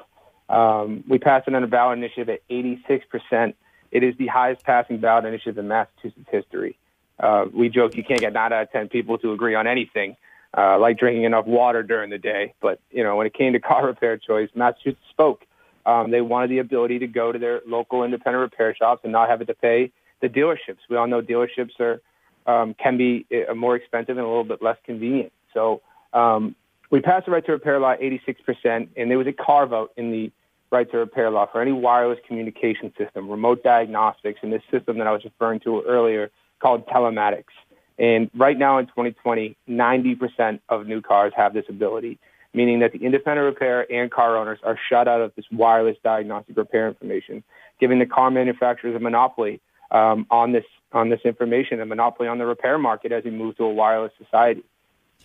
[0.50, 3.54] Um, we passed it under ballot initiative at 86%.
[3.92, 6.78] It is the highest passing ballot initiative in Massachusetts history.
[7.20, 10.16] Uh, we joke you can't get nine out of 10 people to agree on anything,
[10.56, 12.54] uh, like drinking enough water during the day.
[12.62, 15.44] But, you know, when it came to car repair choice, Massachusetts spoke.
[15.86, 19.30] Um, they wanted the ability to go to their local independent repair shops and not
[19.30, 20.80] have it to pay the dealerships.
[20.90, 22.02] We all know dealerships are
[22.46, 25.32] um, can be uh, more expensive and a little bit less convenient.
[25.54, 25.82] So
[26.14, 26.56] um,
[26.90, 30.12] we passed the right to repair law 86%, and there was a carve out in
[30.12, 30.32] the
[30.72, 35.08] right to repair law for any wireless communication system, remote diagnostics, and this system that
[35.08, 37.54] I was referring to earlier called telematics.
[38.00, 42.20] And right now in 2020, 90% of new cars have this ability,
[42.54, 46.58] meaning that the independent repair and car owners are shut out of this wireless diagnostic
[46.58, 47.44] repair information,
[47.80, 52.38] giving the car manufacturers a monopoly um, on this on this information, a monopoly on
[52.38, 54.64] the repair market as we move to a wireless society.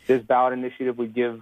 [0.07, 1.41] This ballot initiative would give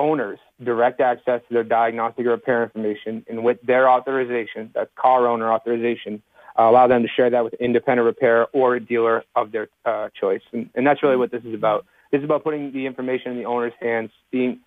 [0.00, 5.52] owners direct access to their diagnostic repair information, and with their authorization, that's car owner
[5.52, 6.22] authorization,
[6.58, 10.08] uh, allow them to share that with independent repair or a dealer of their uh,
[10.18, 10.42] choice.
[10.52, 11.86] And, and that's really what this is about.
[12.10, 14.60] This is about putting the information in the owner's hands, being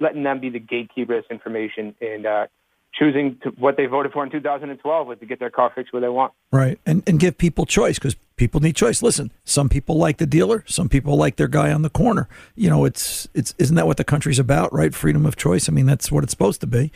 [0.00, 2.46] letting them be the gatekeeper of this information, and uh,
[2.92, 6.08] choosing what they voted for in 2012 was to get their car fixed where they
[6.08, 6.32] want.
[6.50, 6.78] Right.
[6.84, 9.02] And and give people choice because people need choice.
[9.02, 12.28] Listen, some people like the dealer, some people like their guy on the corner.
[12.56, 14.92] You know, it's it's isn't that what the country's about, right?
[14.92, 15.68] Freedom of choice.
[15.68, 16.90] I mean, that's what it's supposed to be.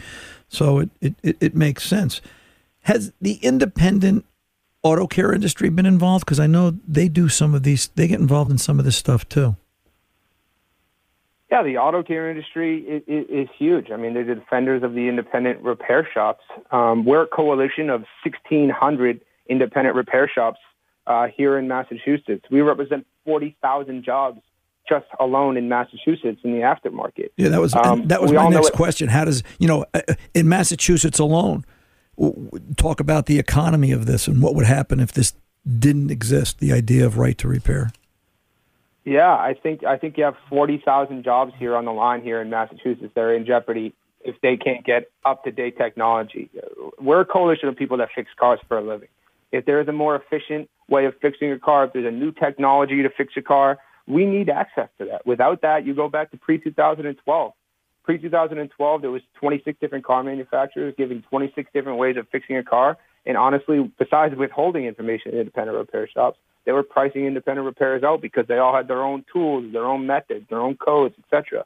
[0.48, 2.20] So it it, it, it makes sense.
[2.80, 4.24] Has the independent
[4.82, 6.24] auto care industry been involved?
[6.24, 7.86] Because I know they do some of these.
[7.94, 9.54] They get involved in some of this stuff too.
[11.48, 13.92] Yeah, the auto care industry is, is huge.
[13.92, 16.42] I mean, they're the defenders of the independent repair shops.
[16.72, 20.58] Um, we're a coalition of 1,600 independent repair shops
[21.06, 22.44] uh, here in Massachusetts.
[22.50, 24.40] We represent 40,000 jobs
[24.88, 27.30] just alone in Massachusetts in the aftermarket.
[27.36, 29.08] Yeah, that was Um, that was my next question.
[29.08, 30.00] How does you know uh,
[30.34, 31.64] in Massachusetts alone?
[32.16, 35.34] w- w- Talk about the economy of this and what would happen if this
[35.66, 36.60] didn't exist.
[36.60, 37.90] The idea of right to repair.
[39.04, 42.40] Yeah, I think I think you have forty thousand jobs here on the line here
[42.40, 43.92] in Massachusetts that are in jeopardy
[44.24, 46.48] if they can't get up to date technology.
[47.00, 49.08] We're a coalition of people that fix cars for a living.
[49.52, 52.32] If there is a more efficient way of fixing a car, if there's a new
[52.32, 55.26] technology to fix a car, we need access to that.
[55.26, 57.52] Without that, you go back to pre 2012.
[58.04, 62.62] Pre 2012, there was 26 different car manufacturers giving 26 different ways of fixing a
[62.62, 62.96] car.
[63.24, 68.20] And honestly, besides withholding information in independent repair shops, they were pricing independent repairs out
[68.20, 71.64] because they all had their own tools, their own methods, their own codes, etc.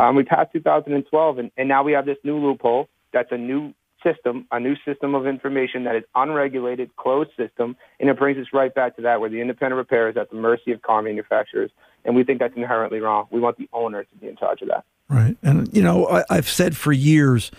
[0.00, 2.88] Um, we passed 2012, and, and now we have this new loophole.
[3.12, 8.10] That's a new system, a new system of information that is unregulated, closed system, and
[8.10, 10.72] it brings us right back to that, where the independent repair is at the mercy
[10.72, 11.70] of car manufacturers,
[12.04, 13.26] and we think that's inherently wrong.
[13.30, 14.84] We want the owner to be in charge of that.
[15.08, 15.36] Right.
[15.42, 17.50] And, you know, I, I've said for years,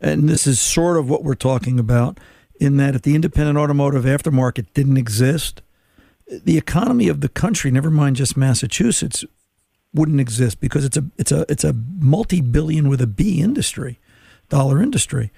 [0.00, 2.18] and this is sort of what we're talking about,
[2.58, 5.62] in that if the independent automotive aftermarket didn't exist,
[6.26, 9.24] the economy of the country, never mind just Massachusetts,
[9.94, 13.98] wouldn't exist because it's a it's a it's a multi billion with a B industry,
[14.48, 15.30] dollar industry.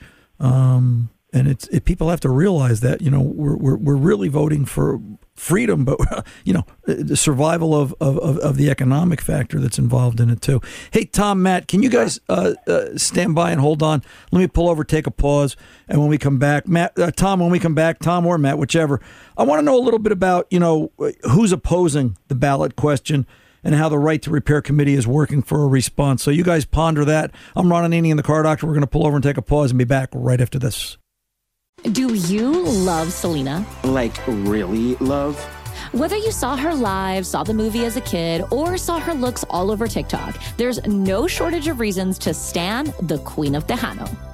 [0.45, 4.29] Um, and it's it, people have to realize that you know we're we're, we're really
[4.29, 5.01] voting for
[5.35, 5.99] freedom, but
[6.45, 10.61] you know the survival of, of, of the economic factor that's involved in it too.
[10.93, 14.03] Hey, Tom, Matt, can you guys uh, uh, stand by and hold on?
[14.31, 15.57] Let me pull over, take a pause,
[15.89, 18.59] and when we come back, Matt, uh, Tom, when we come back, Tom or Matt,
[18.59, 19.01] whichever,
[19.37, 20.93] I want to know a little bit about you know
[21.25, 23.27] who's opposing the ballot question
[23.65, 26.23] and how the right to repair committee is working for a response.
[26.23, 27.33] So you guys ponder that.
[27.57, 28.67] I'm Ron Ananian in the car doctor.
[28.67, 30.99] We're going to pull over and take a pause and be back right after this.
[31.91, 33.67] Do you love Selena?
[33.83, 35.43] Like, really love?
[35.93, 39.45] Whether you saw her live, saw the movie as a kid, or saw her looks
[39.51, 44.34] all over TikTok, there's no shortage of reasons to stand the Queen of Tejano.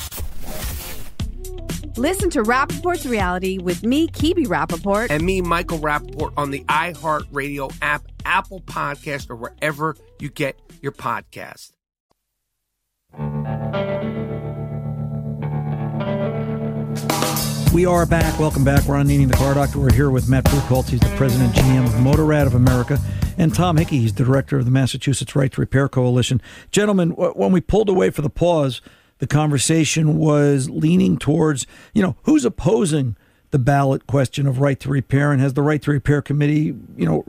[1.97, 5.07] Listen to Rappaport's reality with me, Kibi Rappaport.
[5.09, 10.93] and me, Michael Rappaport, on the iHeartRadio app, Apple Podcast, or wherever you get your
[10.93, 11.71] podcast.
[17.73, 18.37] We are back.
[18.37, 18.83] Welcome back.
[18.85, 19.79] We're on Needing the Car Doctor.
[19.79, 20.89] We're here with Matt Buchholz.
[20.89, 22.99] He's the president GM of Motorad of America.
[23.37, 26.41] And Tom Hickey, he's the director of the Massachusetts Right to Repair Coalition.
[26.71, 28.81] Gentlemen, when we pulled away for the pause,
[29.21, 33.15] the conversation was leaning towards, you know, who's opposing
[33.51, 37.05] the ballot question of right to repair and has the right to repair committee, you
[37.05, 37.23] know,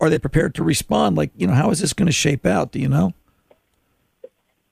[0.00, 1.16] are they prepared to respond?
[1.16, 2.72] Like, you know, how is this going to shape out?
[2.72, 3.14] Do you know?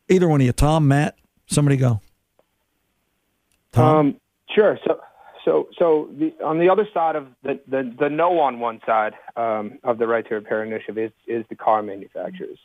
[0.09, 2.01] Either one of you, Tom, Matt, somebody go.
[3.71, 3.97] Tom?
[3.97, 4.21] Um,
[4.53, 4.77] sure.
[4.85, 5.01] So,
[5.45, 9.15] so, so the, on the other side of the, the, the no on one side
[9.37, 12.59] um, of the right to repair initiative is, is the car manufacturers.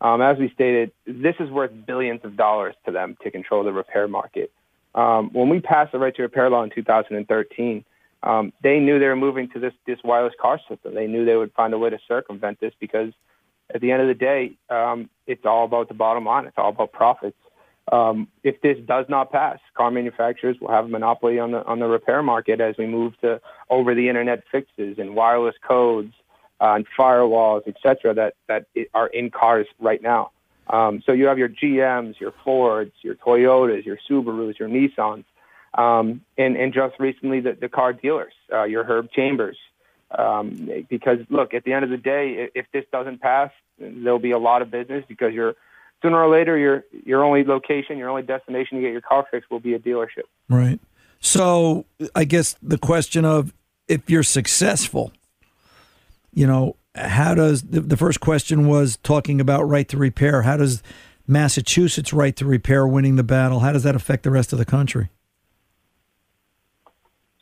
[0.00, 3.72] Um, as we stated, this is worth billions of dollars to them to control the
[3.72, 4.52] repair market.
[4.94, 7.84] Um, when we passed the right to repair law in 2013,
[8.22, 10.94] um, they knew they were moving to this, this wireless car system.
[10.94, 13.12] They knew they would find a way to circumvent this because
[13.74, 16.46] at the end of the day, um, it's all about the bottom line.
[16.46, 17.36] It's all about profits.
[17.92, 21.78] Um, if this does not pass, car manufacturers will have a monopoly on the on
[21.78, 23.40] the repair market as we move to
[23.70, 26.12] over the internet fixes and wireless codes
[26.60, 30.30] and firewalls, et cetera, that that are in cars right now.
[30.68, 35.24] Um, so you have your GMs, your Fords, your Toyotas, your Subarus, your Nissans,
[35.74, 39.58] um, and and just recently the, the car dealers, uh, your Herb Chambers,
[40.10, 44.30] Um, because look, at the end of the day, if this doesn't pass, there'll be
[44.30, 45.54] a lot of business because you're
[46.02, 49.50] sooner or later your your only location, your only destination to get your car fixed
[49.50, 50.26] will be a dealership.
[50.48, 50.80] Right.
[51.20, 53.52] So I guess the question of
[53.88, 55.12] if you're successful,
[56.36, 60.42] you know, how does the, the first question was talking about right to repair?
[60.42, 60.82] How does
[61.26, 63.60] Massachusetts right to repair winning the battle?
[63.60, 65.08] How does that affect the rest of the country?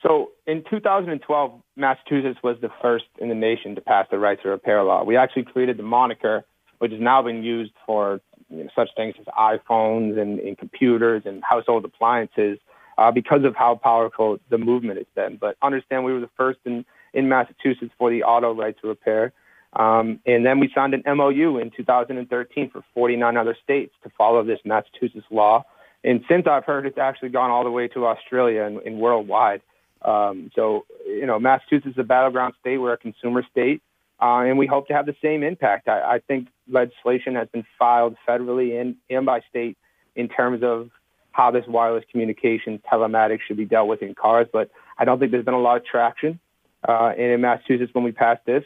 [0.01, 4.49] So in 2012, Massachusetts was the first in the nation to pass the right to
[4.49, 5.03] repair law.
[5.03, 6.45] We actually created the moniker,
[6.79, 11.23] which has now been used for you know, such things as iPhones and, and computers
[11.27, 12.59] and household appliances
[12.97, 15.37] uh, because of how powerful the movement has been.
[15.37, 16.85] But understand we were the first in,
[17.15, 19.33] in Massachusetts for the auto right to repair.
[19.73, 24.45] Um, and then we signed an MOU in 2013 for 49 other states to follow
[24.45, 25.65] this Massachusetts law.
[26.05, 29.63] And since I've heard, it's actually gone all the way to Australia and, and worldwide.
[30.03, 32.79] Um, so, you know, Massachusetts is a battleground state.
[32.79, 33.83] We're a consumer state,
[34.21, 35.89] uh, and we hope to have the same impact.
[35.89, 39.79] I, I think legislation has been filed federally and, and by state
[40.15, 40.91] in terms of
[41.33, 45.33] how this wireless communication telematics should be dealt with in cars, but I don't think
[45.33, 46.39] there's been a lot of traction.
[46.87, 48.65] Uh, and in Massachusetts, when we pass this,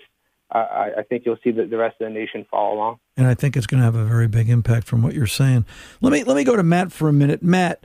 [0.51, 2.99] uh, I, I think you'll see the, the rest of the nation follow along.
[3.17, 5.67] And I think it's going to have a very big impact from what you're saying.
[6.01, 7.43] Let me let me go to Matt for a minute.
[7.43, 7.85] Matt,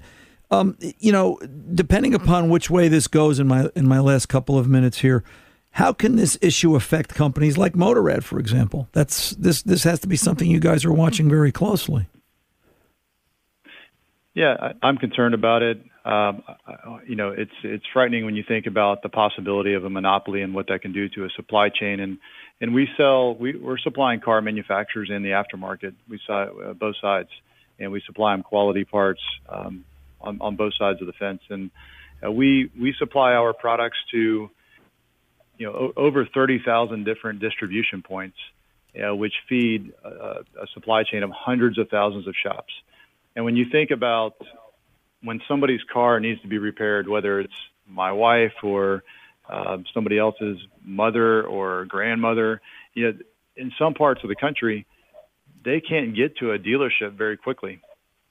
[0.49, 1.39] um, you know,
[1.73, 5.23] depending upon which way this goes in my in my last couple of minutes here,
[5.71, 8.87] how can this issue affect companies like Motorad, for example?
[8.93, 12.07] That's this this has to be something you guys are watching very closely.
[14.35, 15.83] Yeah, I, I'm concerned about it.
[16.05, 16.43] Um,
[17.07, 20.53] you know, it's it's frightening when you think about the possibility of a monopoly and
[20.53, 21.99] what that can do to a supply chain.
[22.01, 22.17] And
[22.59, 25.93] and we sell, we, we're supplying car manufacturers in the aftermarket.
[26.09, 27.29] We saw uh, both sides,
[27.79, 29.85] and we supply them quality parts um,
[30.19, 31.41] on on both sides of the fence.
[31.49, 31.71] And
[32.25, 34.49] uh, we we supply our products to
[35.57, 38.37] you know o- over 30,000 different distribution points,
[39.01, 42.73] uh, which feed a supply chain of hundreds of thousands of shops.
[43.37, 44.35] And when you think about
[45.23, 47.53] when somebody's car needs to be repaired, whether it's
[47.87, 49.03] my wife or
[49.49, 52.61] uh, somebody else's mother or grandmother,
[52.93, 53.17] you know,
[53.55, 54.85] in some parts of the country,
[55.63, 57.79] they can't get to a dealership very quickly,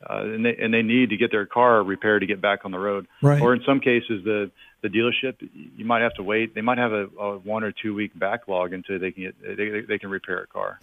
[0.08, 2.70] uh, and they and they need to get their car repaired to get back on
[2.70, 3.06] the road.
[3.22, 3.40] Right.
[3.40, 4.50] Or in some cases, the
[4.82, 5.36] the dealership
[5.76, 6.54] you might have to wait.
[6.54, 9.80] They might have a, a one or two week backlog until they can get they,
[9.80, 10.80] they can repair a car.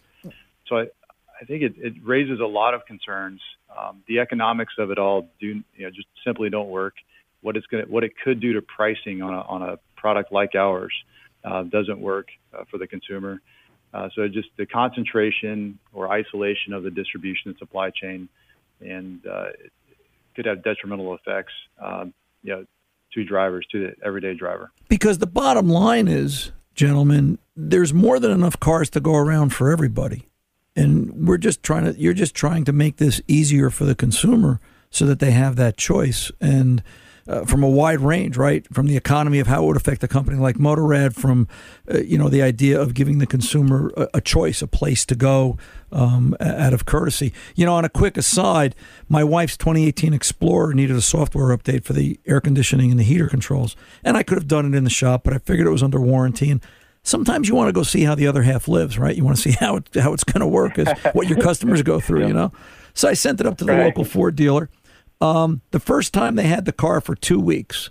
[0.68, 0.86] So I,
[1.40, 3.42] I think it, it raises a lot of concerns.
[3.78, 6.96] Um, the economics of it all do you know just simply don't work.
[7.42, 10.56] What it's going what it could do to pricing on a on a product like
[10.56, 10.94] ours
[11.44, 13.42] uh, doesn't work uh, for the consumer.
[13.94, 18.30] Uh, so just the concentration or isolation of the distribution and supply chain,
[18.82, 19.72] and uh, it
[20.36, 22.14] could have detrimental effects, um,
[22.44, 22.66] you know,
[23.14, 24.72] to drivers, to the everyday driver.
[24.90, 29.72] Because the bottom line is, gentlemen, there's more than enough cars to go around for
[29.72, 30.28] everybody.
[30.76, 34.60] And we're just trying to you're just trying to make this easier for the consumer
[34.90, 36.84] so that they have that choice and
[37.30, 38.66] uh, from a wide range, right?
[38.74, 41.48] From the economy of how it would affect a company like Motorad, from
[41.94, 45.16] uh, you know the idea of giving the consumer a, a choice, a place to
[45.16, 45.58] go
[45.92, 47.32] um, out of courtesy.
[47.56, 48.76] You know, on a quick aside,
[49.08, 53.28] my wife's 2018 Explorer needed a software update for the air conditioning and the heater
[53.28, 55.84] controls, and I could have done it in the shop, but I figured it was
[55.84, 56.62] under warranty and.
[57.04, 59.16] Sometimes you want to go see how the other half lives, right?
[59.16, 61.82] You want to see how it, how it's going to work, is what your customers
[61.82, 62.52] go through, you know.
[62.94, 63.86] So I sent it up to the Right.
[63.86, 64.70] local Ford dealer.
[65.22, 67.90] Um, the first time they had the car for two weeks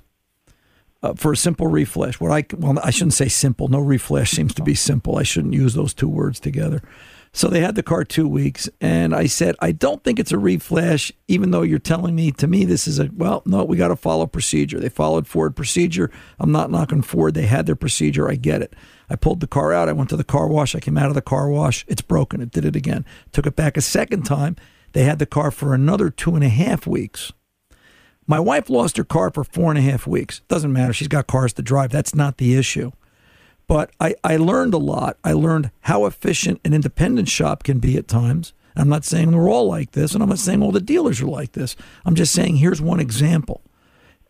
[1.03, 2.15] uh, for a simple reflash.
[2.21, 3.69] What I well, I shouldn't say simple.
[3.69, 5.17] No reflash seems to be simple.
[5.19, 6.83] I shouldn't use those two words together.
[7.39, 10.37] So they had the car two weeks, and I said, I don't think it's a
[10.37, 13.89] reflash, even though you're telling me to me this is a well, no, we got
[13.89, 14.81] to follow procedure.
[14.81, 16.11] They followed Ford procedure.
[16.41, 17.35] I'm not knocking Ford.
[17.35, 18.29] They had their procedure.
[18.29, 18.75] I get it.
[19.09, 19.89] I pulled the car out.
[19.89, 20.75] I went to the car wash.
[20.75, 21.85] I came out of the car wash.
[21.87, 22.41] It's broken.
[22.41, 23.05] It did it again.
[23.31, 24.57] Took it back a second time.
[24.93, 27.33] They had the car for another two and a half weeks.
[28.27, 30.41] My wife lost her car for four and a half weeks.
[30.49, 30.93] Doesn't matter.
[30.93, 31.91] She's got cars to drive.
[31.91, 32.91] That's not the issue.
[33.69, 35.19] But I, I learned a lot.
[35.23, 38.53] I learned how efficient an independent shop can be at times.
[38.75, 41.27] I'm not saying we're all like this, and I'm not saying all the dealers are
[41.27, 41.77] like this.
[42.05, 43.63] I'm just saying here's one example.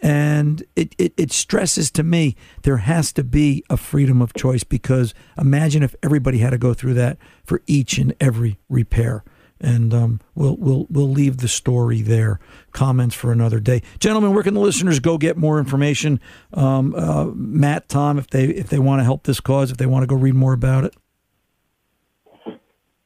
[0.01, 4.62] And it, it, it stresses to me there has to be a freedom of choice
[4.64, 9.24] because imagine if everybody had to go through that for each and every repair.
[9.61, 12.38] And um, we'll we'll we'll leave the story there.
[12.72, 14.32] Comments for another day, gentlemen.
[14.32, 16.20] Where can the listeners go get more information?
[16.54, 19.86] Um, uh, Matt, Tom, if they if they want to help this cause, if they
[19.86, 20.94] want to go read more about it.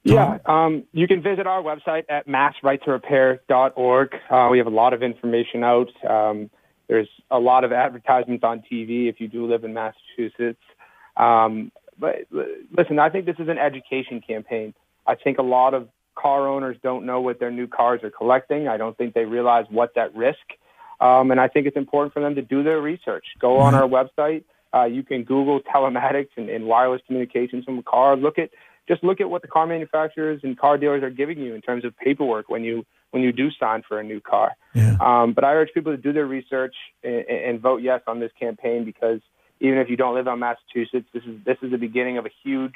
[0.04, 4.14] Yeah, um, you can visit our website at massrighttorepair.org.
[4.28, 5.90] Uh, we have a lot of information out.
[6.04, 6.50] Um,
[6.88, 10.60] there's a lot of advertisements on TV if you do live in Massachusetts.
[11.16, 12.26] Um, but
[12.72, 14.74] listen, I think this is an education campaign.
[15.06, 18.68] I think a lot of car owners don't know what their new cars are collecting.
[18.68, 20.38] I don't think they realize what's at risk.
[21.00, 23.24] Um, and I think it's important for them to do their research.
[23.40, 24.44] Go on our website.
[24.74, 28.16] Uh, you can Google telematics and, and wireless communications from a car.
[28.16, 28.50] Look at
[28.88, 31.84] just look at what the car manufacturers and car dealers are giving you in terms
[31.84, 34.52] of paperwork when you when you do sign for a new car.
[34.74, 34.96] Yeah.
[35.00, 38.32] Um, but I urge people to do their research and, and vote yes on this
[38.38, 39.20] campaign because
[39.60, 42.30] even if you don't live on Massachusetts, this is this is the beginning of a
[42.42, 42.74] huge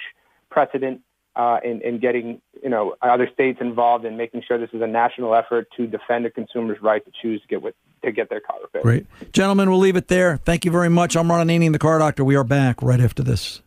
[0.51, 1.01] precedent
[1.37, 4.87] uh, in, in getting you know other states involved in making sure this is a
[4.87, 7.74] national effort to defend a consumer's right to choose to get with,
[8.05, 8.82] to get their car repaired.
[8.82, 9.32] Great.
[9.32, 10.39] Gentlemen, we'll leave it there.
[10.39, 11.16] Thank you very much.
[11.16, 12.24] I'm Ron Ananian, the car doctor.
[12.24, 13.62] We are back right after this.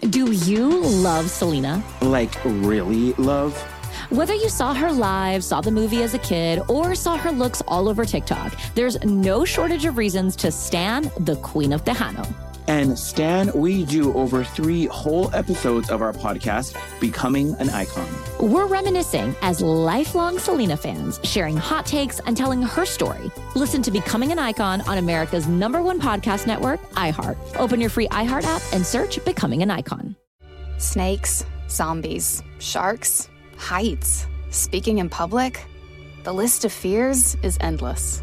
[0.00, 1.82] Do you love Selena?
[2.00, 3.56] Like, really love?
[4.08, 7.60] Whether you saw her live, saw the movie as a kid, or saw her looks
[7.68, 12.49] all over TikTok, there's no shortage of reasons to stan the Queen of Tejano.
[12.70, 18.06] And Stan, we do over three whole episodes of our podcast, Becoming an Icon.
[18.38, 23.32] We're reminiscing as lifelong Selena fans, sharing hot takes and telling her story.
[23.56, 27.36] Listen to Becoming an Icon on America's number one podcast network, iHeart.
[27.56, 30.14] Open your free iHeart app and search Becoming an Icon.
[30.78, 35.66] Snakes, zombies, sharks, heights, speaking in public.
[36.22, 38.22] The list of fears is endless.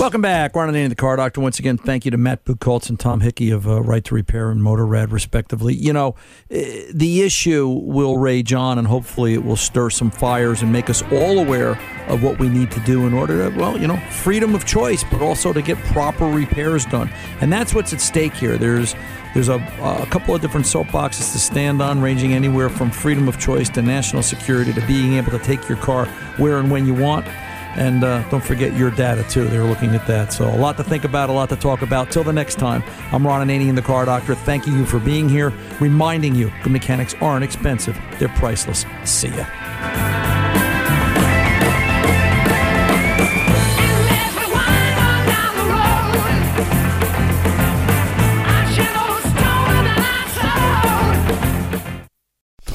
[0.00, 0.56] Welcome back.
[0.56, 1.42] Ron on the end of the car doctor.
[1.42, 4.50] Once again, thank you to Matt Buchholz and Tom Hickey of uh, Right to Repair
[4.50, 5.74] and Motorad, respectively.
[5.74, 6.14] You know,
[6.50, 10.88] eh, the issue will rage on, and hopefully it will stir some fires and make
[10.88, 11.78] us all aware
[12.08, 15.04] of what we need to do in order to, well, you know, freedom of choice,
[15.04, 17.10] but also to get proper repairs done.
[17.42, 18.56] And that's what's at stake here.
[18.56, 18.94] There's
[19.34, 23.38] there's a, a couple of different soapboxes to stand on, ranging anywhere from freedom of
[23.38, 26.06] choice to national security to being able to take your car
[26.38, 27.26] where and when you want.
[27.76, 29.44] And uh, don't forget your data, too.
[29.44, 30.32] They're looking at that.
[30.32, 32.10] So, a lot to think about, a lot to talk about.
[32.10, 35.52] Till the next time, I'm Ron Ananian, the car doctor, thanking you for being here,
[35.78, 38.84] reminding you good mechanics aren't expensive, they're priceless.
[39.04, 40.49] See ya.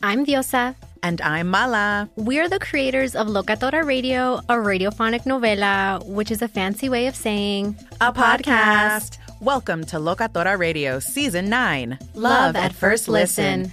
[0.00, 0.76] I'm Diosa.
[1.02, 2.08] And I'm Mala.
[2.14, 7.16] We're the creators of Locatora Radio, a radiophonic novela, which is a fancy way of
[7.16, 9.18] saying a podcast.
[9.40, 13.62] Welcome to Locatora Radio Season 9 Love, Love at First listen.
[13.62, 13.72] listen.